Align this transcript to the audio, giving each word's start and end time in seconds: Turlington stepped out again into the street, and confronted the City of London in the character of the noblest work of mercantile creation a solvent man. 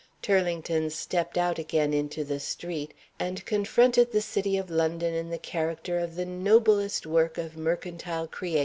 Turlington 0.23 0.89
stepped 0.89 1.37
out 1.37 1.59
again 1.59 1.93
into 1.93 2.23
the 2.23 2.39
street, 2.39 2.95
and 3.19 3.45
confronted 3.45 4.11
the 4.11 4.19
City 4.21 4.57
of 4.57 4.71
London 4.71 5.13
in 5.13 5.29
the 5.29 5.37
character 5.37 5.99
of 5.99 6.15
the 6.15 6.25
noblest 6.25 7.05
work 7.05 7.37
of 7.37 7.55
mercantile 7.55 8.25
creation 8.25 8.25
a 8.25 8.29
solvent 8.49 8.53
man. 8.55 8.59